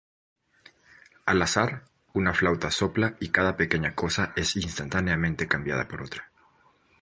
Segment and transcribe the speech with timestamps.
[1.27, 6.31] Al azar, una flauta sopla y cada pequeña cosa es instantáneamente cambiada por otra.